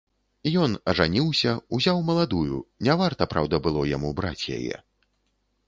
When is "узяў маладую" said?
1.77-2.57